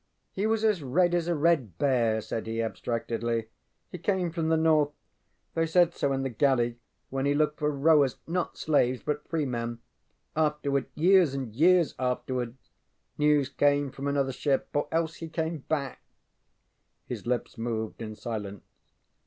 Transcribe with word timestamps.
ŌĆ£He 0.35 0.49
was 0.49 0.63
as 0.63 0.81
red 0.81 1.13
as 1.13 1.27
a 1.27 1.35
red 1.35 1.77
bear, 1.77 2.17
ŌĆØ 2.17 2.23
said 2.23 2.47
he, 2.47 2.59
abstractedly. 2.59 3.49
ŌĆ£He 3.93 4.01
came 4.01 4.31
from 4.31 4.49
the 4.49 4.57
north; 4.57 4.89
they 5.53 5.67
said 5.67 5.93
so 5.93 6.11
in 6.11 6.23
the 6.23 6.29
galley 6.31 6.79
when 7.11 7.27
he 7.27 7.35
looked 7.35 7.59
for 7.59 7.69
rowers 7.69 8.17
not 8.25 8.57
slaves, 8.57 9.03
but 9.05 9.27
free 9.27 9.45
men. 9.45 9.77
Afterward 10.35 10.87
years 10.95 11.35
and 11.35 11.53
years 11.55 11.93
afterward 11.99 12.57
news 13.19 13.47
came 13.47 13.91
from 13.91 14.07
another 14.07 14.33
ship, 14.33 14.69
or 14.73 14.87
else 14.91 15.17
he 15.17 15.29
came 15.29 15.59
back 15.69 15.99
ŌĆØ 15.99 17.05
His 17.05 17.27
lips 17.27 17.59
moved 17.59 18.01
in 18.01 18.15
silence. 18.15 18.63